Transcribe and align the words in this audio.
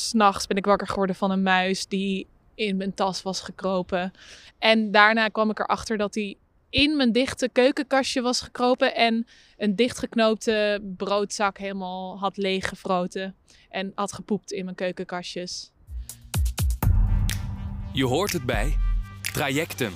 S'nachts 0.00 0.46
ben 0.46 0.56
ik 0.56 0.64
wakker 0.64 0.86
geworden 0.86 1.16
van 1.16 1.30
een 1.30 1.42
muis 1.42 1.86
die 1.86 2.26
in 2.54 2.76
mijn 2.76 2.94
tas 2.94 3.22
was 3.22 3.40
gekropen. 3.40 4.12
En 4.58 4.90
daarna 4.90 5.28
kwam 5.28 5.50
ik 5.50 5.58
erachter 5.58 5.96
dat 5.96 6.14
hij 6.14 6.36
in 6.70 6.96
mijn 6.96 7.12
dichte 7.12 7.48
keukenkastje 7.52 8.20
was 8.20 8.40
gekropen 8.40 8.94
en 8.94 9.26
een 9.56 9.76
dichtgeknoopte 9.76 10.82
broodzak 10.96 11.58
helemaal 11.58 12.18
had 12.18 12.36
leeggefroten 12.36 13.34
en 13.70 13.92
had 13.94 14.12
gepoept 14.12 14.52
in 14.52 14.64
mijn 14.64 14.76
keukenkastjes. 14.76 15.72
Je 17.92 18.04
hoort 18.04 18.32
het 18.32 18.44
bij 18.44 18.76
Trajectum. 19.32 19.92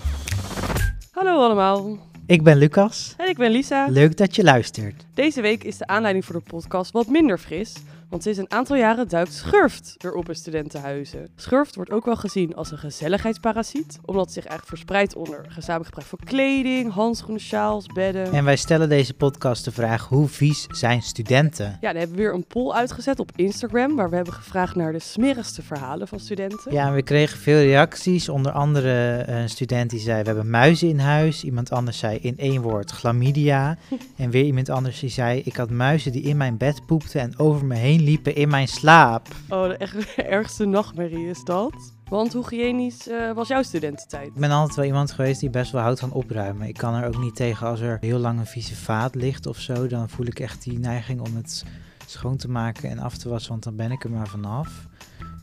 Hallo 1.10 1.44
allemaal, 1.44 1.98
Ik 2.26 2.42
ben 2.42 2.56
Lucas. 2.56 3.14
en 3.16 3.28
ik 3.28 3.36
ben 3.36 3.50
Lisa. 3.50 3.86
Leuk 3.88 4.16
dat 4.16 4.36
je 4.36 4.42
luistert. 4.42 5.06
Deze 5.14 5.40
week 5.40 5.64
is 5.64 5.76
de 5.76 5.86
aanleiding 5.86 6.24
voor 6.24 6.34
de 6.34 6.46
podcast 6.46 6.90
wat 6.90 7.06
minder 7.06 7.38
fris, 7.38 7.72
want 8.10 8.22
sinds 8.22 8.38
een 8.38 8.50
aantal 8.50 8.76
jaren 8.76 9.08
duikt 9.08 9.32
Schurft 9.32 9.94
weer 9.98 10.12
op 10.12 10.28
in 10.28 10.34
studentenhuizen. 10.34 11.28
Schurft 11.36 11.74
wordt 11.74 11.90
ook 11.90 12.04
wel 12.04 12.16
gezien 12.16 12.54
als 12.54 12.70
een 12.70 12.78
gezelligheidsparasiet, 12.78 13.98
omdat 14.04 14.24
het 14.24 14.32
zich 14.32 14.46
eigenlijk 14.46 14.76
verspreidt 14.76 15.16
onder 15.16 15.44
gezamenlijk 15.48 15.94
gebruik 15.94 16.08
van 16.08 16.18
kleding, 16.24 16.92
handschoenen, 16.92 17.40
sjaals, 17.40 17.86
bedden. 17.86 18.32
En 18.32 18.44
wij 18.44 18.56
stellen 18.56 18.88
deze 18.88 19.14
podcast 19.14 19.64
de 19.64 19.72
vraag: 19.72 20.08
hoe 20.08 20.28
vies 20.28 20.66
zijn 20.70 21.02
studenten? 21.02 21.78
Ja, 21.80 21.92
dan 21.92 21.96
hebben 21.96 22.16
we 22.16 22.22
weer 22.22 22.34
een 22.34 22.46
poll 22.46 22.72
uitgezet 22.72 23.18
op 23.18 23.30
Instagram, 23.34 23.96
waar 23.96 24.10
we 24.10 24.16
hebben 24.16 24.34
gevraagd 24.34 24.74
naar 24.74 24.92
de 24.92 24.98
smerigste 24.98 25.62
verhalen 25.62 26.08
van 26.08 26.20
studenten. 26.20 26.72
Ja, 26.72 26.86
en 26.86 26.94
we 26.94 27.02
kregen 27.02 27.38
veel 27.38 27.58
reacties. 27.58 28.28
Onder 28.28 28.52
andere 28.52 29.16
eh, 29.16 29.40
een 29.40 29.48
student 29.48 29.90
die 29.90 30.00
zei: 30.00 30.20
We 30.20 30.26
hebben 30.26 30.50
muizen 30.50 30.88
in 30.88 30.98
huis. 30.98 31.44
Iemand 31.44 31.70
anders 31.70 31.98
zei 31.98 32.18
in 32.18 32.38
één 32.38 32.62
woord: 32.62 32.90
chlamydia. 32.90 33.76
en 34.16 34.30
weer 34.30 34.44
iemand 34.44 34.68
anders 34.68 35.00
die 35.00 35.10
zei: 35.10 35.40
Ik 35.44 35.56
had 35.56 35.70
muizen 35.70 36.12
die 36.12 36.22
in 36.22 36.36
mijn 36.36 36.56
bed 36.56 36.86
poepten 36.86 37.20
en 37.20 37.38
over 37.38 37.66
me 37.66 37.74
heen 37.74 37.99
liepen 38.00 38.34
in 38.34 38.48
mijn 38.48 38.68
slaap. 38.68 39.28
Oh, 39.48 39.68
de 39.68 39.76
echt 39.76 40.14
ergste 40.38 40.64
nachtmerrie 40.64 41.28
is 41.28 41.44
dat. 41.44 41.92
Want 42.08 42.32
hoe 42.32 42.48
hygiënisch 42.48 43.08
eh, 43.08 43.32
was 43.32 43.48
jouw 43.48 43.62
studententijd? 43.62 44.26
Ik 44.26 44.34
ben 44.34 44.50
altijd 44.50 44.76
wel 44.76 44.84
iemand 44.84 45.12
geweest 45.12 45.40
die 45.40 45.50
best 45.50 45.72
wel 45.72 45.82
houdt 45.82 46.00
van 46.00 46.12
opruimen. 46.12 46.68
Ik 46.68 46.76
kan 46.76 46.94
er 46.94 47.06
ook 47.06 47.18
niet 47.18 47.36
tegen 47.36 47.66
als 47.66 47.80
er 47.80 47.96
heel 48.00 48.18
lang 48.18 48.38
een 48.38 48.46
vieze 48.46 48.76
vaat 48.76 49.14
ligt 49.14 49.46
of 49.46 49.58
zo. 49.58 49.86
Dan 49.86 50.08
voel 50.08 50.26
ik 50.26 50.40
echt 50.40 50.62
die 50.62 50.78
neiging 50.78 51.20
om 51.20 51.36
het 51.36 51.64
schoon 52.06 52.36
te 52.36 52.48
maken 52.48 52.90
en 52.90 52.98
af 52.98 53.16
te 53.16 53.28
wassen, 53.28 53.50
want 53.50 53.62
dan 53.62 53.76
ben 53.76 53.90
ik 53.90 54.04
er 54.04 54.10
maar 54.10 54.28
vanaf. 54.28 54.86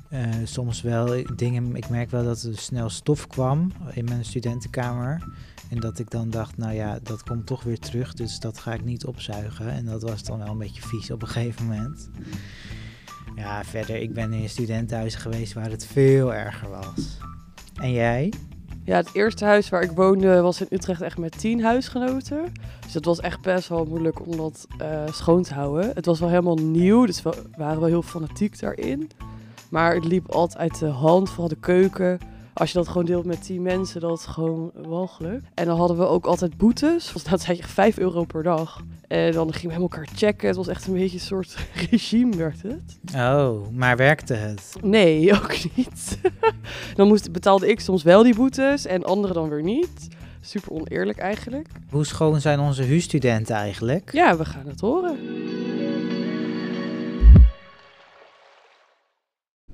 Eh, 0.10 0.22
soms 0.44 0.82
wel 0.82 1.24
dingen, 1.36 1.76
ik 1.76 1.90
merk 1.90 2.10
wel 2.10 2.24
dat 2.24 2.42
er 2.42 2.58
snel 2.58 2.90
stof 2.90 3.28
kwam 3.28 3.72
in 3.94 4.06
mijn 4.06 4.26
studentenkamer. 4.26 5.24
En 5.70 5.80
dat 5.80 6.00
ik 6.00 6.12
dan 6.12 6.30
dacht, 6.30 6.58
nou 6.58 6.74
ja, 6.74 7.00
dat 7.04 7.24
komt 7.24 7.46
toch 7.46 7.64
weer 7.64 7.80
terug, 7.80 8.14
dus 8.14 8.40
dat 8.40 8.58
ga 8.60 8.74
ik 8.74 8.84
niet 8.84 9.06
opzuigen. 9.06 9.72
En 9.72 9.86
dat 9.86 10.02
was 10.02 10.24
dan 10.24 10.38
wel 10.38 10.48
een 10.48 10.58
beetje 10.58 10.82
vies 10.82 11.12
op 11.12 11.22
een 11.22 11.28
gegeven 11.28 11.66
moment. 11.66 12.10
Ja, 13.36 13.64
verder, 13.64 13.96
ik 13.96 14.14
ben 14.14 14.34
in 14.34 14.42
een 14.42 14.50
studentenhuis 14.50 15.16
geweest 15.16 15.54
waar 15.54 15.70
het 15.70 15.86
veel 15.86 16.34
erger 16.34 16.70
was. 16.70 17.18
En 17.76 17.92
jij? 17.92 18.34
Ja, 18.84 18.96
het 18.96 19.10
eerste 19.14 19.46
huis 19.46 19.70
waar 19.70 19.82
ik 19.82 19.92
woonde 19.92 20.42
was 20.42 20.62
in 20.62 20.68
Utrecht 20.70 21.02
echt 21.02 21.18
met 21.18 21.40
tien 21.40 21.64
huisgenoten. 21.64 22.52
Dus 22.82 22.94
het 22.94 23.06
was 23.06 23.20
echt 23.20 23.42
best 23.42 23.68
wel 23.68 23.86
moeilijk 23.86 24.28
om 24.28 24.38
dat 24.38 24.68
eh, 24.78 25.04
schoon 25.12 25.44
te 25.44 25.54
houden. 25.54 25.92
Het 25.94 26.06
was 26.06 26.20
wel 26.20 26.30
helemaal 26.30 26.58
nieuw, 26.58 27.06
dus 27.06 27.22
we 27.22 27.44
waren 27.58 27.80
wel 27.80 27.90
heel 27.90 28.02
fanatiek 28.02 28.60
daarin. 28.60 29.10
Maar 29.70 29.94
het 29.94 30.06
liep 30.06 30.32
altijd 30.32 30.58
uit 30.58 30.80
de 30.80 30.86
hand, 30.86 31.30
vooral 31.30 31.48
de 31.48 31.56
keuken. 31.60 32.20
Als 32.54 32.72
je 32.72 32.78
dat 32.78 32.88
gewoon 32.88 33.06
deelt 33.06 33.26
met 33.26 33.44
tien 33.44 33.62
mensen, 33.62 34.02
dat 34.02 34.20
is 34.20 34.26
gewoon 34.26 34.72
walgelijk. 34.74 35.44
En 35.54 35.66
dan 35.66 35.78
hadden 35.78 35.98
we 35.98 36.08
ook 36.08 36.26
altijd 36.26 36.58
boetes. 36.58 37.14
Mij 37.30 37.38
zei 37.38 37.58
je 37.58 37.64
5 37.64 37.98
euro 37.98 38.24
per 38.24 38.44
dag. 38.44 38.82
En 39.08 39.32
dan 39.32 39.54
gingen 39.54 39.76
we 39.76 39.82
elkaar 39.82 40.08
checken. 40.16 40.48
Het 40.48 40.58
was 40.58 40.68
echt 40.68 40.88
een 40.88 40.94
beetje 40.94 41.18
een 41.18 41.24
soort 41.24 41.58
regime, 41.90 42.36
werd 42.36 42.62
het. 42.62 43.00
Oh, 43.16 43.70
maar 43.72 43.98
werkte 43.98 44.34
het? 44.34 44.76
Nee, 44.82 45.34
ook 45.42 45.58
niet. 45.76 46.20
dan 46.96 47.08
moest, 47.08 47.32
betaalde 47.32 47.68
ik 47.68 47.80
soms 47.80 48.04
wel 48.04 48.24
die 48.24 48.36
boetes 48.36 48.86
en 48.86 49.04
anderen 49.04 49.36
dan 49.36 49.50
weer 49.50 49.64
niet. 49.64 50.08
Super 50.42 50.72
oneerlijk 50.72 51.18
eigenlijk. 51.18 51.68
Hoe 51.90 52.06
schoon 52.06 52.42
zijn 52.42 52.60
onze 52.60 52.88
huisstudenten 52.88 53.56
eigenlijk? 53.56 54.10
Ja, 54.14 54.38
we 54.38 54.46
gaan 54.46 54.68
het 54.68 54.80
horen. 54.80 55.18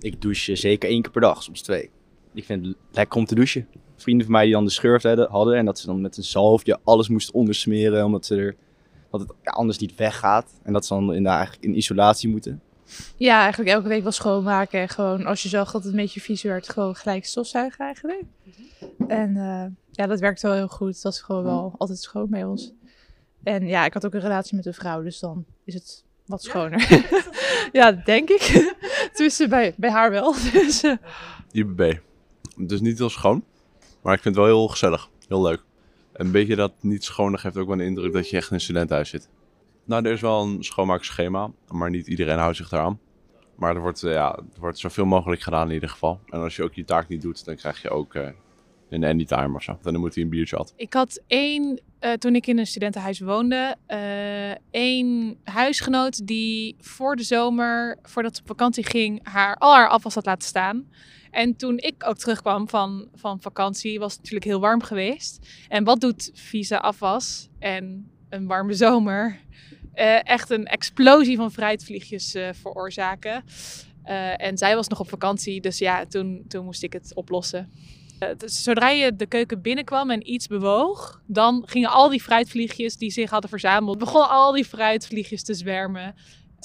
Ik 0.04 0.22
douche 0.22 0.56
zeker 0.56 0.90
één 0.90 1.02
keer 1.02 1.12
per 1.12 1.22
dag, 1.22 1.44
soms 1.44 1.62
twee. 1.62 1.90
Ik 2.34 2.46
vind 2.46 2.66
het 2.66 2.76
lekker 2.92 3.20
om 3.20 3.26
te 3.26 3.36
douchen. 3.36 3.68
Vrienden 3.96 4.26
van 4.26 4.36
mij 4.36 4.44
die 4.44 4.54
dan 4.54 4.66
de 4.66 4.72
schurft 4.72 5.04
hadden- 5.04 5.30
hadden 5.30 5.56
en 5.58 5.66
dat 5.66 5.80
ze 5.80 5.86
dan 5.86 6.02
met 6.02 6.18
een 6.18 6.24
zalfje 6.24 6.80
alles 6.84 7.08
moesten 7.10 7.34
ondersmeren 7.34 8.06
omdat 8.06 8.26
ze 8.26 8.36
er, 8.36 8.56
dat 9.12 9.20
het 9.20 9.32
ja, 9.44 9.52
anders 9.52 9.78
niet 9.78 9.96
weggaat. 9.96 10.60
En 10.64 10.74
dat 10.74 10.86
ze 10.86 10.94
dan 10.94 11.14
in, 11.14 11.26
eigenlijk 11.26 11.64
in 11.64 11.78
isolatie 11.78 12.30
moeten. 12.30 12.62
Ja, 13.18 13.42
eigenlijk 13.42 13.72
elke 13.72 13.88
week 13.88 14.04
wel 14.04 14.12
schoonmaken. 14.12 14.80
En 14.82 14.90
gewoon 14.90 15.26
als 15.26 15.44
je 15.44 15.50
zag 15.50 15.72
dat 15.72 15.84
het 15.84 15.92
een 15.92 16.00
beetje 16.00 16.22
vies 16.22 16.42
werd, 16.44 16.70
gewoon 16.70 16.96
gelijk 16.96 17.26
stofzuigen 17.26 17.86
eigenlijk. 17.86 18.24
En 19.08 19.38
eh, 19.38 19.66
ja, 19.92 20.08
dat 20.08 20.20
werkt 20.20 20.42
wel 20.42 20.54
heel 20.54 20.68
goed. 20.68 21.02
Dat 21.02 21.14
is 21.14 21.20
gewoon 21.22 21.44
wel 21.44 21.76
altijd 21.78 22.00
schoon 22.00 22.30
bij 22.30 22.44
ons. 22.44 22.72
En 23.44 23.68
ja, 23.68 23.86
ik 23.86 23.94
had 23.94 24.06
ook 24.06 24.14
een 24.14 24.20
relatie 24.20 24.56
met 24.56 24.66
een 24.66 24.74
vrouw, 24.74 25.04
dus 25.04 25.20
dan 25.20 25.46
is 25.66 25.74
het 25.74 26.04
wat 26.26 26.44
schoner. 26.44 26.88
Ja, 27.72 27.92
denk 27.92 28.30
ik. 28.30 28.42
Tussen 29.14 29.50
bij, 29.50 29.76
haar 29.80 30.12
wel. 30.12 30.36
Dus, 30.54 30.84
eh, 30.84 30.94
IBB. 31.52 31.94
Het 32.58 32.72
is 32.72 32.82
niet 32.82 32.98
heel 32.98 33.10
schoon, 33.10 33.44
maar 34.02 34.14
ik 34.14 34.22
vind 34.22 34.36
het 34.36 34.46
wel 34.46 34.56
heel 34.56 34.68
gezellig. 34.68 35.10
Heel 35.28 35.42
leuk. 35.42 35.64
En 36.14 36.26
een 36.26 36.32
beetje 36.32 36.56
dat 36.56 36.74
niet 36.80 37.04
schone 37.04 37.38
geeft 37.38 37.58
ook 37.58 37.68
wel 37.68 37.80
een 37.80 37.86
indruk 37.86 38.14
dat 38.14 38.30
je 38.30 38.38
echt 38.38 38.50
in 38.50 38.56
een 38.56 38.62
studentenhuis 38.62 39.10
zit. 39.10 39.30
Nou, 39.86 40.06
er 40.06 40.12
is 40.12 40.22
wel 40.22 40.42
een 40.42 40.64
schoonmaakschema, 40.64 41.52
maar 41.68 41.90
niet 41.90 42.08
iedereen 42.08 42.38
houdt 42.38 42.58
zich 42.58 42.70
daaraan. 42.70 43.00
Maar 43.56 43.76
er 43.76 43.82
wordt, 43.82 44.04
eh, 44.04 44.14
ja, 44.14 44.36
er 44.36 44.60
wordt 44.60 44.80
zoveel 44.80 45.06
mogelijk 45.06 45.42
gedaan 45.42 45.68
in 45.68 45.74
ieder 45.74 45.90
geval. 45.90 46.20
En 46.30 46.40
als 46.40 46.56
je 46.56 46.64
ook 46.64 46.74
je 46.74 46.86
taak 46.86 47.08
niet 47.08 47.22
doet, 47.22 47.46
dan 47.46 47.56
krijg 47.56 47.82
je 47.82 47.90
ook 47.90 48.16
eh, 48.16 48.30
een 48.94 49.04
anytime 49.04 49.56
of 49.56 49.64
zo. 49.64 49.78
Dan 49.82 50.00
moet 50.00 50.16
hij 50.16 50.24
een 50.24 50.30
biertje 50.30 50.58
at. 50.58 50.74
ik 50.76 50.94
had 50.94 51.22
één, 51.28 51.82
eh, 52.00 52.12
toen 52.12 52.36
ik 52.36 52.48
in 52.48 52.58
een 52.58 52.68
studentenhuis 52.68 53.20
woonde, 53.20 53.76
eh, 53.86 54.52
één 54.72 55.38
huisgenoot 55.44 56.28
die 56.28 56.76
voor 56.80 57.16
de 57.16 57.24
zomer, 57.24 57.98
voordat 58.02 58.36
ze 58.36 58.42
op 58.42 58.48
vakantie 58.48 58.86
ging, 58.86 59.20
haar, 59.24 59.56
al 59.56 59.74
haar 59.74 59.90
afwas 59.90 60.16
had 60.16 60.26
laten 60.26 60.48
staan. 60.48 60.88
En 61.32 61.56
toen 61.56 61.78
ik 61.78 62.04
ook 62.08 62.18
terugkwam 62.18 62.70
van, 62.70 63.08
van 63.14 63.42
vakantie, 63.42 64.00
was 64.00 64.12
het 64.12 64.20
natuurlijk 64.20 64.46
heel 64.46 64.60
warm 64.60 64.82
geweest. 64.82 65.48
En 65.68 65.84
wat 65.84 66.02
doet 66.02 66.32
vieze 66.34 66.80
afwas 66.80 67.50
en 67.60 68.12
een 68.30 68.48
warme 68.48 68.74
zomer? 68.74 69.40
Eh, 69.94 70.28
echt 70.28 70.50
een 70.50 70.66
explosie 70.66 71.38
van 71.38 71.52
fruitvliegjes 71.52 72.36
veroorzaken. 72.52 73.44
En 74.38 74.58
zij 74.58 74.76
was 74.76 74.88
nog 74.88 75.00
op 75.00 75.10
vakantie, 75.10 75.62
dus 75.62 75.78
ja, 75.78 76.06
toen, 76.06 76.44
toen 76.48 76.66
moest 76.66 76.84
ik 76.84 76.94
het 76.94 77.16
oplossen. 77.16 77.70
Eh, 78.20 78.30
zodra 78.46 78.90
je 78.90 79.16
de 79.16 79.26
keuken 79.26 79.62
binnenkwam 79.62 80.10
en 80.10 80.32
iets 80.32 80.48
bewoog, 80.48 81.22
dan 81.26 81.64
gingen 81.66 81.90
al 81.90 82.10
die 82.10 82.22
fruitvliegjes 82.22 82.98
die 82.98 83.12
zich 83.12 83.30
hadden 83.30 83.50
verzameld, 83.50 83.98
begonnen 83.98 84.30
al 84.30 84.52
die 84.52 84.66
fruitvliegjes 84.66 85.44
te 85.44 85.54
zwermen. 85.54 86.16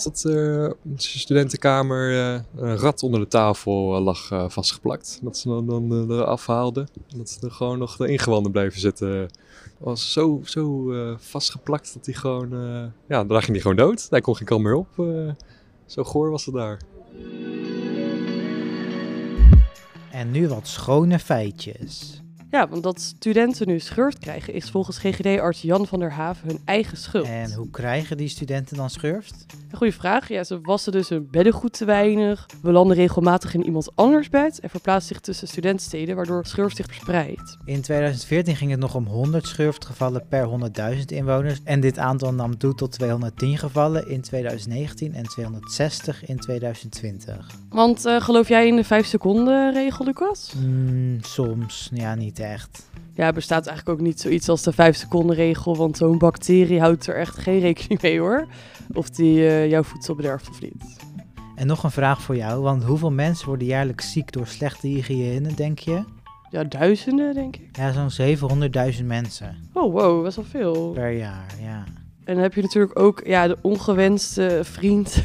Dat 0.04 0.20
de 0.20 0.76
studentenkamer 0.96 2.10
eh, 2.10 2.40
een 2.56 2.76
rat 2.76 3.02
onder 3.02 3.20
de 3.20 3.28
tafel 3.28 4.00
lag 4.00 4.28
vastgeplakt. 4.52 5.18
Dat 5.22 5.38
ze 5.38 5.48
dan, 5.48 5.66
dan 5.66 6.10
eraf 6.10 6.46
haalden. 6.46 6.88
En 7.10 7.18
dat 7.18 7.30
ze 7.30 7.46
er 7.46 7.50
gewoon 7.50 7.78
nog 7.78 7.96
de 7.96 8.08
ingewanden 8.08 8.52
bleven 8.52 8.80
zitten. 8.80 9.30
Was 9.78 10.12
zo, 10.12 10.40
zo 10.44 10.92
eh, 10.92 11.14
vastgeplakt 11.18 11.94
dat 11.94 12.06
hij 12.06 12.14
gewoon... 12.14 12.50
ja, 13.08 13.24
dan 13.24 13.38
ging 13.38 13.52
hij 13.52 13.60
gewoon 13.60 13.76
dood. 13.76 14.06
Hij 14.10 14.20
kon 14.20 14.36
geen 14.36 14.46
kant 14.46 14.62
meer 14.62 14.74
op. 14.74 14.88
zo 15.86 16.04
goor 16.04 16.30
was 16.30 16.44
het 16.44 16.54
daar. 16.54 16.78
En 20.18 20.30
nu 20.30 20.48
wat 20.48 20.66
schone 20.66 21.18
feitjes. 21.18 22.22
Ja, 22.50 22.68
want 22.68 22.82
dat 22.82 23.00
studenten 23.00 23.66
nu 23.66 23.78
schurft 23.78 24.18
krijgen 24.18 24.54
is 24.54 24.70
volgens 24.70 24.98
GGD-arts 24.98 25.62
Jan 25.62 25.86
van 25.86 25.98
der 25.98 26.12
Haven 26.12 26.48
hun 26.48 26.58
eigen 26.64 26.96
schuld. 26.96 27.26
En 27.26 27.52
hoe 27.52 27.70
krijgen 27.70 28.16
die 28.16 28.28
studenten 28.28 28.76
dan 28.76 28.90
schurft? 28.90 29.46
Een 29.70 29.76
goede 29.76 29.92
vraag. 29.92 30.28
Ja, 30.28 30.44
ze 30.44 30.60
wassen 30.60 30.92
dus 30.92 31.08
hun 31.08 31.28
beddengoed 31.30 31.72
te 31.72 31.84
weinig, 31.84 32.46
belanden 32.62 32.96
regelmatig 32.96 33.54
in 33.54 33.64
iemand 33.64 33.90
anders 33.94 34.28
bed 34.28 34.60
en 34.60 34.70
verplaatsen 34.70 35.08
zich 35.14 35.20
tussen 35.20 35.48
studentsteden, 35.48 36.16
waardoor 36.16 36.46
schurft 36.46 36.76
zich 36.76 36.86
verspreidt. 36.86 37.56
In 37.64 37.80
2014 37.80 38.56
ging 38.56 38.70
het 38.70 38.80
nog 38.80 38.94
om 38.94 39.06
100 39.06 39.46
schurftgevallen 39.46 40.26
per 40.28 40.48
100.000 40.96 41.04
inwoners. 41.06 41.60
En 41.64 41.80
dit 41.80 41.98
aantal 41.98 42.34
nam 42.34 42.58
toe 42.58 42.74
tot 42.74 42.92
210 42.92 43.58
gevallen 43.58 44.08
in 44.08 44.20
2019 44.20 45.14
en 45.14 45.24
260 45.24 46.26
in 46.26 46.38
2020. 46.38 47.46
Want 47.68 48.04
eh, 48.04 48.20
geloof 48.20 48.48
jij 48.48 48.66
in 48.66 48.76
de 48.76 48.84
5 48.84 49.06
seconden 49.06 49.72
regel, 49.72 50.04
Lucas? 50.04 50.52
Hmm, 50.58 51.18
soms, 51.22 51.90
ja, 51.94 52.14
niet 52.14 52.37
echt. 52.44 52.88
Ja, 53.14 53.26
er 53.26 53.32
bestaat 53.32 53.66
eigenlijk 53.66 53.98
ook 53.98 54.06
niet 54.06 54.20
zoiets 54.20 54.48
als 54.48 54.62
de 54.62 54.72
5 54.72 54.96
seconden 54.96 55.36
regel, 55.36 55.76
want 55.76 55.96
zo'n 55.96 56.18
bacterie 56.18 56.80
houdt 56.80 57.06
er 57.06 57.16
echt 57.16 57.38
geen 57.38 57.60
rekening 57.60 58.02
mee 58.02 58.18
hoor. 58.20 58.46
Of 58.94 59.10
die 59.10 59.46
eh, 59.48 59.70
jouw 59.70 59.82
voedsel 59.82 60.14
bederft 60.14 60.48
of 60.48 60.60
niet. 60.60 60.96
En 61.54 61.66
nog 61.66 61.82
een 61.84 61.90
vraag 61.90 62.22
voor 62.22 62.36
jou, 62.36 62.62
want 62.62 62.84
hoeveel 62.84 63.10
mensen 63.10 63.46
worden 63.46 63.66
jaarlijks 63.66 64.12
ziek 64.12 64.32
door 64.32 64.46
slechte 64.46 64.86
hygiëne, 64.86 65.54
denk 65.54 65.78
je? 65.78 66.04
Ja, 66.50 66.64
duizenden 66.64 67.34
denk 67.34 67.56
ik. 67.56 67.76
Ja, 67.76 68.08
zo'n 68.08 68.36
700.000 68.98 69.04
mensen 69.04 69.56
Oh 69.72 69.92
wow, 69.92 70.22
best 70.22 70.36
wel 70.36 70.44
veel. 70.44 70.90
per 70.90 71.10
jaar, 71.10 71.54
ja. 71.62 71.84
En 72.24 72.34
dan 72.34 72.42
heb 72.42 72.54
je 72.54 72.62
natuurlijk 72.62 72.98
ook 72.98 73.22
ja, 73.26 73.48
de 73.48 73.58
ongewenste 73.60 74.60
vriend 74.62 75.22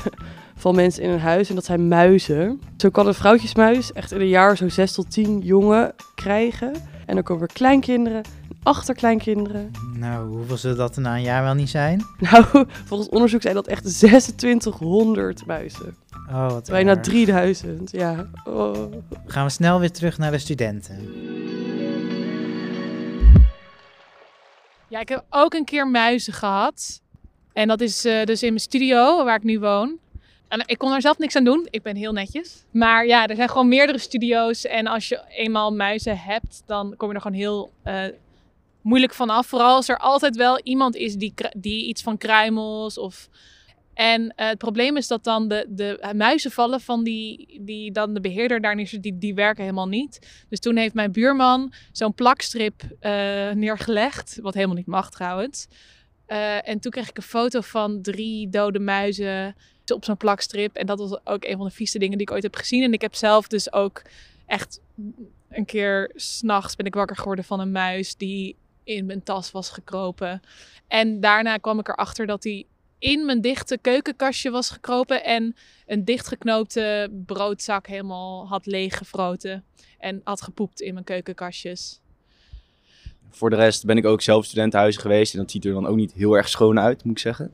van 0.64 0.76
mensen 0.76 1.04
in 1.04 1.10
een 1.10 1.20
huis 1.20 1.50
en 1.50 1.56
dat 1.56 1.66
zijn 1.66 1.88
muizen. 1.88 2.62
Zo 2.78 2.90
kan 2.90 3.08
een 3.08 3.14
vrouwtjesmuis 3.14 3.92
echt 3.92 4.12
in 4.12 4.22
een 4.22 4.28
jaar 4.28 4.58
zo 4.58 4.70
6 4.70 4.94
tot 4.94 5.12
10 5.12 5.40
jongen 5.40 5.94
krijgen. 6.16 6.74
En 7.06 7.16
dan 7.16 7.24
komen 7.24 7.48
er 7.48 7.54
kleinkinderen, 7.54 8.22
achterkleinkinderen. 8.64 9.72
Nou, 9.94 10.28
hoeveel 10.28 10.58
zullen 10.58 10.78
dat 10.78 10.96
er 10.96 11.02
na 11.02 11.16
een 11.16 11.22
jaar 11.22 11.44
wel 11.44 11.54
niet 11.54 11.70
zijn? 11.70 12.06
Nou, 12.20 12.46
volgens 12.88 13.10
onderzoek 13.10 13.42
zijn 13.42 13.54
dat 13.54 13.68
echt 13.68 13.84
2600 13.84 15.46
muizen. 15.46 15.96
Oh, 16.30 16.50
wat 16.50 16.70
Bijna 16.70 16.92
erg. 16.92 17.02
3000, 17.02 17.92
ja. 17.92 18.30
Oh. 18.44 18.94
Gaan 19.26 19.46
we 19.46 19.52
snel 19.52 19.80
weer 19.80 19.92
terug 19.92 20.18
naar 20.18 20.32
de 20.32 20.38
studenten. 20.38 21.00
Ja, 24.88 25.00
ik 25.00 25.10
heb 25.10 25.24
ook 25.30 25.54
een 25.54 25.66
keer 25.66 25.88
muizen 25.88 26.34
gehad. 26.34 27.02
En 27.54 27.68
dat 27.68 27.82
is 27.82 28.06
eh, 28.06 28.24
dus 28.24 28.44
in 28.44 28.50
mijn 28.50 28.60
studio, 28.60 29.24
waar 29.24 29.36
ik 29.36 29.44
nu 29.44 29.60
woon. 29.60 30.02
En 30.54 30.64
ik 30.66 30.78
kon 30.78 30.90
daar 30.90 31.02
zelf 31.02 31.18
niks 31.18 31.36
aan 31.36 31.44
doen. 31.44 31.68
Ik 31.70 31.82
ben 31.82 31.96
heel 31.96 32.12
netjes. 32.12 32.64
Maar 32.72 33.06
ja, 33.06 33.28
er 33.28 33.36
zijn 33.36 33.50
gewoon 33.50 33.68
meerdere 33.68 33.98
studio's. 33.98 34.66
En 34.66 34.88
als 34.88 35.08
je 35.08 35.22
eenmaal 35.30 35.74
muizen 35.74 36.18
hebt, 36.18 36.64
dan 36.66 36.94
kom 36.98 37.10
je 37.10 37.16
er 37.16 37.22
gewoon 37.22 37.38
heel 37.38 37.72
eh, 37.84 38.04
moeilijk 38.82 39.14
van 39.14 39.30
af. 39.30 39.48
Vooral 39.48 39.76
als 39.76 39.90
er 39.90 39.98
altijd 39.98 40.36
wel 40.36 40.60
iemand 40.64 40.96
is 40.96 41.16
die, 41.16 41.34
die 41.58 41.86
iets 41.86 42.02
van 42.02 42.18
kruimels 42.18 42.98
of... 42.98 43.30
En 43.94 44.34
eh, 44.36 44.48
het 44.48 44.58
probleem 44.58 44.98
is 44.98 45.08
dat 45.08 45.24
dan 45.24 45.48
de, 45.48 45.66
de 45.70 46.12
muizenvallen 46.16 46.82
van 46.82 47.04
die, 47.04 47.60
die 47.62 47.92
dan 47.92 48.14
de 48.14 48.22
beheerder 48.22 48.62
daar 48.62 48.76
neerzet, 48.76 49.04
die, 49.04 49.18
die 49.18 49.34
werken 49.34 49.64
helemaal 49.64 49.88
niet. 49.88 50.44
Dus 50.50 50.60
toen 50.60 50.76
heeft 50.76 50.94
mijn 50.94 51.12
buurman 51.12 51.74
zo'n 51.92 52.14
plakstrip 52.14 52.82
eh, 53.00 53.12
neergelegd, 53.52 54.40
wat 54.42 54.54
helemaal 54.54 54.76
niet 54.76 54.86
mag 54.86 55.12
trouwens. 55.12 55.68
En 56.64 56.80
toen 56.80 56.92
kreeg 56.92 57.10
ik 57.10 57.18
een 57.18 57.24
foto 57.24 57.62
van 57.62 58.02
drie 58.02 58.50
dode 58.50 58.80
muizen 58.80 59.56
op 59.92 60.06
zo'n 60.06 60.18
plakstrip. 60.18 60.76
En 60.76 60.86
dat 60.86 61.00
was 61.00 61.26
ook 61.26 61.46
een 61.46 61.58
van 61.58 61.66
de 61.66 61.74
vieste 61.74 62.00
dingen 62.00 62.18
die 62.18 62.28
ik 62.28 62.34
ooit 62.34 62.44
heb 62.44 62.56
gezien. 62.56 62.84
En 62.84 62.94
ik 62.94 63.02
heb 63.02 63.16
zelf 63.16 63.48
dus 63.48 63.74
ook 63.74 64.02
echt 64.46 64.82
een 65.50 65.66
keer 65.66 66.12
s'nachts 66.16 66.76
ben 66.76 66.86
ik 66.86 66.94
wakker 66.94 67.16
geworden 67.16 67.46
van 67.46 67.60
een 67.60 67.72
muis 67.72 68.16
die 68.16 68.56
in 68.84 69.06
mijn 69.06 69.24
tas 69.24 69.52
was 69.52 69.70
gekropen. 69.70 70.42
En 70.88 71.20
daarna 71.20 71.58
kwam 71.58 71.80
ik 71.80 71.88
erachter 71.88 72.26
dat 72.26 72.44
hij 72.44 72.66
in 73.00 73.26
mijn 73.26 73.42
dichte 73.42 73.78
keukenkastje 73.78 74.50
was 74.50 74.70
gekropen 74.70 75.24
en 75.24 75.56
een 75.86 76.06
dichtgeknoopte 76.06 77.12
broodzak 77.26 77.88
helemaal 77.88 78.48
had 78.48 78.66
leeggefroten. 78.66 79.64
En 79.98 80.22
had 80.24 80.42
gepoept 80.42 80.82
in 80.82 80.94
mijn 80.94 81.06
keukenkastjes. 81.06 82.00
Voor 83.30 83.50
de 83.50 83.56
rest 83.56 83.86
ben 83.86 83.98
ik 83.98 84.06
ook 84.06 84.22
zelf 84.22 84.46
studentenhuizen 84.46 85.02
geweest 85.02 85.34
en 85.34 85.40
dat 85.40 85.52
ziet 85.52 85.66
er 85.66 85.74
dan 85.74 85.88
ook 85.88 85.96
niet 85.96 86.14
heel 86.14 86.34
erg 86.34 86.50
schoon 86.50 86.80
uit, 86.80 87.04
moet 87.04 87.14
ik 87.14 87.22
zeggen. 87.22 87.54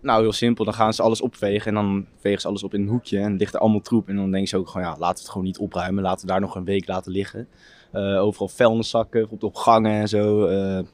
Nou, 0.00 0.22
heel 0.22 0.32
simpel. 0.32 0.64
Dan 0.64 0.74
gaan 0.74 0.92
ze 0.92 1.02
alles 1.02 1.20
opvegen 1.20 1.66
en 1.66 1.74
dan 1.74 2.06
vegen 2.16 2.40
ze 2.40 2.48
alles 2.48 2.62
op 2.62 2.74
in 2.74 2.80
een 2.82 2.88
hoekje 2.88 3.18
en 3.18 3.36
ligt 3.36 3.54
er 3.54 3.60
allemaal 3.60 3.80
troep. 3.80 4.08
En 4.08 4.16
dan 4.16 4.30
denken 4.30 4.48
ze 4.48 4.56
ook 4.56 4.68
gewoon, 4.68 4.86
ja, 4.86 4.96
laten 4.98 5.14
we 5.16 5.20
het 5.20 5.28
gewoon 5.28 5.46
niet 5.46 5.58
opruimen. 5.58 6.02
Laten 6.02 6.26
we 6.26 6.32
daar 6.32 6.40
nog 6.40 6.54
een 6.54 6.64
week 6.64 6.86
laten 6.88 7.12
liggen. 7.12 7.48
Eh, 7.92 8.22
overal 8.22 8.48
vuilniszakken, 8.48 9.30
op, 9.30 9.42
op 9.42 9.54
gangen 9.54 9.92
en 9.92 10.08
zo. 10.08 10.46
eh, 10.46 10.84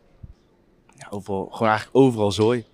ja, 0.97 1.07
overal, 1.11 1.47
gewoon 1.51 1.69
eigenlijk 1.69 1.97
overal 1.97 2.33
zooi. 2.33 2.65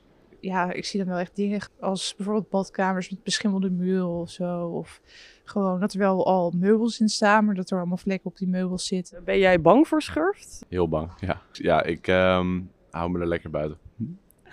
ja, 0.41 0.73
ik 0.73 0.85
zie 0.85 0.99
dan 1.01 1.09
wel 1.09 1.19
echt 1.19 1.37
dingen 1.37 1.61
als 1.81 2.15
bijvoorbeeld 2.17 2.49
badkamers 2.51 3.11
met 3.11 3.23
beschimmelde 3.23 3.71
muren 3.71 4.09
of 4.09 4.31
zo. 4.31 4.67
Of 4.67 5.01
gewoon 5.45 5.81
dat 5.81 5.93
er 5.93 5.99
wel 5.99 6.27
al 6.27 6.53
meubels 6.57 7.01
in 7.01 7.09
staan, 7.09 7.45
maar 7.45 7.55
dat 7.55 7.71
er 7.71 7.79
allemaal 7.79 7.97
vlekken 7.97 8.31
op 8.31 8.37
die 8.37 8.49
meubels 8.49 8.87
zitten. 8.87 9.25
Ben 9.25 9.39
jij 9.39 9.61
bang 9.61 9.89
voor 9.89 10.03
schurft? 10.03 10.65
Heel 10.69 10.89
bang, 10.89 11.11
ja. 11.21 11.41
Ja, 11.53 11.83
ik 11.83 12.07
ehm, 12.09 12.61
hou 12.91 13.11
me 13.11 13.19
er 13.21 13.27
lekker 13.27 13.51
buiten. 13.51 13.79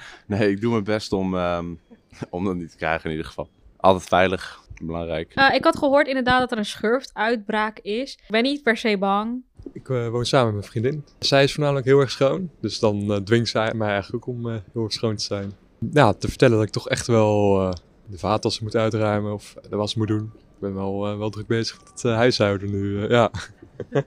Nee, 0.27 0.49
ik 0.49 0.61
doe 0.61 0.71
mijn 0.71 0.83
best 0.83 1.11
om, 1.11 1.35
ehm, 1.35 1.65
om 2.29 2.45
dat 2.45 2.55
niet 2.55 2.71
te 2.71 2.77
krijgen 2.77 3.03
in 3.05 3.11
ieder 3.11 3.25
geval. 3.25 3.49
Altijd 3.77 4.03
veilig, 4.03 4.61
belangrijk. 4.81 5.31
Eh, 5.33 5.53
ik 5.53 5.63
had 5.63 5.77
gehoord 5.77 6.07
inderdaad 6.07 6.39
dat 6.39 6.51
er 6.51 6.57
een 6.57 6.65
schurftuitbraak 6.65 7.79
is. 7.79 8.13
Ik 8.13 8.23
ben 8.27 8.43
niet 8.43 8.63
per 8.63 8.77
se 8.77 8.97
bang. 8.97 9.43
Ik 9.73 9.89
eh, 9.89 10.07
woon 10.07 10.25
samen 10.25 10.45
met 10.45 10.55
mijn 10.55 10.71
vriendin. 10.71 11.05
Zij 11.19 11.43
is 11.43 11.53
voornamelijk 11.53 11.85
heel 11.85 11.99
erg 11.99 12.11
schoon. 12.11 12.49
Dus 12.61 12.79
dan 12.79 13.11
eh, 13.13 13.17
dwingt 13.17 13.49
zij 13.49 13.73
mij 13.73 13.89
eigenlijk 13.89 14.27
ook 14.27 14.35
om 14.35 14.49
eh, 14.49 14.57
heel 14.73 14.83
erg 14.83 14.93
schoon 14.93 15.15
te 15.15 15.23
zijn. 15.23 15.53
Ja, 15.91 16.13
te 16.13 16.27
vertellen 16.27 16.57
dat 16.57 16.65
ik 16.65 16.71
toch 16.71 16.89
echt 16.89 17.07
wel 17.07 17.61
eh, 17.61 17.73
de 18.05 18.17
vaatwassen 18.17 18.63
moet 18.63 18.75
uitruimen 18.75 19.33
of 19.33 19.55
de 19.69 19.75
was 19.75 19.95
moet 19.95 20.07
doen. 20.07 20.31
Ik 20.55 20.61
ben 20.61 20.73
wel, 20.73 21.07
eh, 21.07 21.17
wel 21.17 21.29
druk 21.29 21.47
bezig 21.47 21.79
met 21.79 21.89
het 21.89 22.03
eh, 22.03 22.15
huishouden 22.15 22.71
nu, 22.71 23.03
eh, 23.03 23.09
ja. 23.09 23.31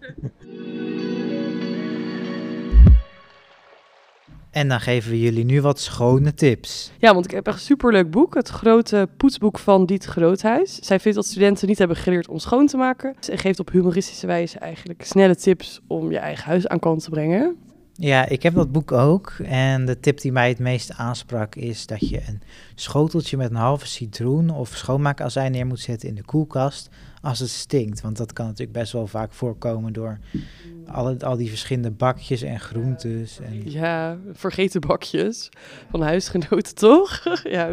En 4.59 4.69
dan 4.69 4.81
geven 4.81 5.11
we 5.11 5.21
jullie 5.21 5.45
nu 5.45 5.61
wat 5.61 5.81
schone 5.81 6.35
tips. 6.35 6.93
Ja, 6.99 7.13
want 7.13 7.25
ik 7.25 7.31
heb 7.31 7.47
echt 7.47 7.57
een 7.57 7.63
superleuk 7.63 8.11
boek. 8.11 8.35
Het 8.35 8.49
grote 8.49 9.09
poetsboek 9.17 9.59
van 9.59 9.87
Diet 9.87 10.05
Groothuis. 10.05 10.75
Zij 10.75 11.01
vindt 11.01 11.17
dat 11.17 11.27
studenten 11.27 11.69
niet 11.69 11.79
hebben 11.79 11.97
geleerd 11.97 12.29
om 12.29 12.39
schoon 12.39 12.67
te 12.67 12.77
maken. 12.77 13.15
Ze 13.21 13.37
geeft 13.37 13.59
op 13.59 13.71
humoristische 13.71 14.27
wijze 14.27 14.59
eigenlijk 14.59 15.05
snelle 15.05 15.37
tips 15.37 15.81
om 15.87 16.11
je 16.11 16.19
eigen 16.19 16.45
huis 16.45 16.69
aan 16.69 16.79
kant 16.79 17.03
te 17.03 17.11
brengen. 17.11 17.57
Ja, 18.01 18.27
ik 18.27 18.43
heb 18.43 18.55
dat 18.55 18.73
boek 18.73 18.93
ook. 18.93 19.33
En 19.45 19.85
de 19.85 20.01
tip 20.01 20.21
die 20.21 20.33
mij 20.33 20.49
het 20.49 20.59
meest 20.59 20.93
aansprak 20.93 21.55
is 21.55 21.87
dat 21.87 22.09
je 22.09 22.21
een 22.27 22.41
schoteltje 22.75 23.37
met 23.37 23.51
een 23.51 23.57
halve 23.57 23.87
citroen 23.87 24.51
of 24.51 24.69
schoonmaakazijn 24.69 25.53
neer 25.53 25.67
moet 25.67 25.81
zetten 25.81 26.09
in 26.09 26.15
de 26.15 26.25
koelkast 26.25 26.89
als 27.23 27.39
het 27.39 27.49
stinkt. 27.49 28.01
Want 28.01 28.17
dat 28.17 28.33
kan 28.33 28.47
natuurlijk 28.47 28.79
best 28.79 28.93
wel 28.93 29.07
vaak 29.07 29.33
voorkomen 29.33 29.93
door 29.93 30.19
alle, 30.87 31.17
al 31.25 31.37
die 31.37 31.49
verschillende 31.49 31.91
bakjes 31.91 32.43
en 32.43 32.61
groentes. 32.61 33.41
En... 33.41 33.71
Ja, 33.71 34.19
vergeten 34.33 34.81
bakjes 34.81 35.49
van 35.91 36.03
huisgenoten, 36.03 36.75
toch? 36.89 37.23
ja. 37.43 37.71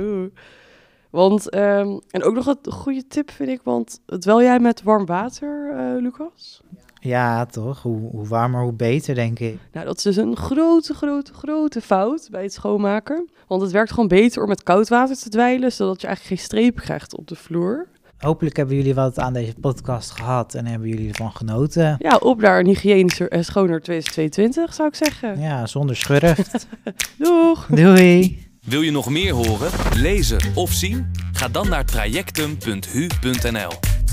Want, 1.09 1.49
ehm, 1.49 1.99
en 2.09 2.23
ook 2.23 2.33
nog 2.33 2.45
een 2.45 2.71
goede 2.71 3.07
tip 3.07 3.31
vind 3.31 3.49
ik, 3.49 3.61
want 3.63 3.99
terwijl 4.05 4.41
jij 4.41 4.59
met 4.59 4.83
warm 4.83 5.05
water, 5.05 5.73
eh, 5.77 6.01
Lucas? 6.01 6.61
Ja, 7.05 7.45
toch? 7.45 7.81
Hoe, 7.81 8.09
hoe 8.11 8.27
warmer, 8.27 8.61
hoe 8.61 8.73
beter, 8.73 9.15
denk 9.15 9.39
ik. 9.39 9.57
Nou, 9.71 9.85
dat 9.85 9.97
is 9.97 10.03
dus 10.03 10.15
een 10.15 10.35
grote, 10.37 10.93
grote, 10.93 11.33
grote 11.33 11.81
fout 11.81 12.27
bij 12.31 12.43
het 12.43 12.53
schoonmaken. 12.53 13.29
Want 13.47 13.61
het 13.61 13.71
werkt 13.71 13.89
gewoon 13.91 14.07
beter 14.07 14.41
om 14.41 14.47
met 14.47 14.63
koud 14.63 14.89
water 14.89 15.15
te 15.15 15.29
dweilen, 15.29 15.71
zodat 15.71 16.01
je 16.01 16.07
eigenlijk 16.07 16.35
geen 16.35 16.47
strepen 16.47 16.83
krijgt 16.83 17.17
op 17.17 17.27
de 17.27 17.35
vloer. 17.35 17.87
Hopelijk 18.17 18.57
hebben 18.57 18.75
jullie 18.75 18.93
wat 18.93 19.19
aan 19.19 19.33
deze 19.33 19.53
podcast 19.61 20.11
gehad 20.11 20.53
en 20.53 20.65
hebben 20.65 20.89
jullie 20.89 21.09
ervan 21.09 21.31
genoten. 21.31 21.95
Ja, 21.99 22.15
op 22.17 22.41
naar 22.41 22.59
een 22.59 22.65
hygiënischer 22.65 23.29
en 23.29 23.45
schoner 23.45 23.81
2022, 23.81 24.73
zou 24.73 24.87
ik 24.87 24.95
zeggen. 24.95 25.39
Ja, 25.39 25.65
zonder 25.65 25.95
schurft. 25.95 26.67
Doeg! 27.17 27.65
Doei! 27.65 28.43
Wil 28.65 28.81
je 28.81 28.91
nog 28.91 29.09
meer 29.09 29.33
horen, 29.33 29.71
lezen 29.95 30.39
of 30.55 30.71
zien? 30.71 31.11
Ga 31.31 31.47
dan 31.47 31.69
naar 31.69 31.85
trajectum.hu.nl 31.85 33.71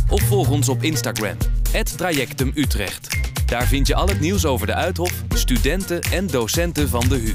of 0.09 0.23
volg 0.23 0.50
ons 0.50 0.69
op 0.69 0.83
Instagram, 0.83 1.37
@trajectumutrecht. 1.97 3.08
Daar 3.46 3.67
vind 3.67 3.87
je 3.87 3.94
al 3.94 4.08
het 4.08 4.20
nieuws 4.20 4.44
over 4.44 4.67
de 4.67 4.75
Uithof, 4.75 5.13
studenten 5.29 6.01
en 6.01 6.27
docenten 6.27 6.89
van 6.89 7.08
de 7.08 7.15
HU. 7.15 7.35